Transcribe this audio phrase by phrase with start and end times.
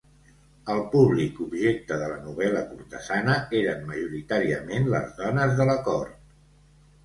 [0.75, 6.21] El públic objecte de la novel·la cortesana eren majoritàriament les dones de la cort.